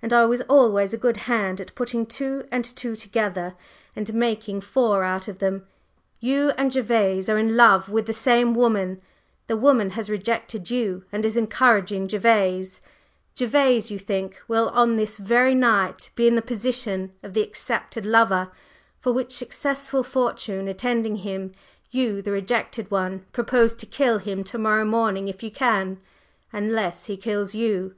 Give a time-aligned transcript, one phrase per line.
[0.00, 3.54] And I was always a good hand at putting two and two together
[3.94, 5.66] and making four out of them.
[6.18, 9.02] You and Gervase are in love with the same woman;
[9.48, 12.80] the woman has rejected you and is encouraging Gervase;
[13.38, 18.06] Gervase, you think, will on this very night be in the position of the accepted
[18.06, 18.50] lover,
[18.98, 21.52] for which successful fortune attending him,
[21.90, 26.00] you, the rejected one, propose to kill him to morrow morning if you can,
[26.50, 27.94] unless he kills you.